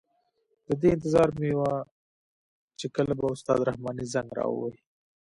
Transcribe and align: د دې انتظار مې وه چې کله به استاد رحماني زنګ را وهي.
د 0.67 0.69
دې 0.81 0.89
انتظار 0.95 1.29
مې 1.39 1.51
وه 1.59 1.71
چې 2.79 2.87
کله 2.95 3.13
به 3.19 3.25
استاد 3.35 3.59
رحماني 3.69 4.05
زنګ 4.13 4.29
را 4.39 4.45
وهي. 4.49 4.79